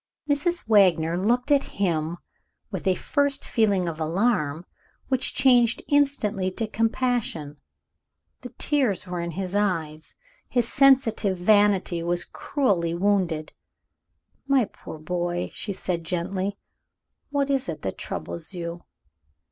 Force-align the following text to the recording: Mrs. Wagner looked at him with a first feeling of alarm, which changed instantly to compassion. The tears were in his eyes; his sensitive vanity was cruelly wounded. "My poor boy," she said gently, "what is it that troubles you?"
Mrs. 0.27 0.67
Wagner 0.67 1.15
looked 1.15 1.51
at 1.51 1.61
him 1.77 2.17
with 2.71 2.87
a 2.87 2.95
first 2.95 3.45
feeling 3.47 3.87
of 3.87 3.99
alarm, 3.99 4.65
which 5.09 5.35
changed 5.35 5.83
instantly 5.87 6.49
to 6.49 6.65
compassion. 6.65 7.57
The 8.41 8.49
tears 8.57 9.05
were 9.05 9.21
in 9.21 9.29
his 9.29 9.53
eyes; 9.53 10.15
his 10.49 10.67
sensitive 10.67 11.37
vanity 11.37 12.01
was 12.01 12.25
cruelly 12.25 12.95
wounded. 12.95 13.51
"My 14.47 14.65
poor 14.65 14.97
boy," 14.97 15.51
she 15.53 15.71
said 15.71 16.03
gently, 16.03 16.57
"what 17.29 17.51
is 17.51 17.69
it 17.69 17.83
that 17.83 17.99
troubles 17.99 18.55
you?" 18.55 18.81